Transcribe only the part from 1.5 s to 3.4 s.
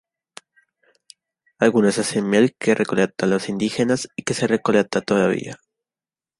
Algunas hacen miel que recolectan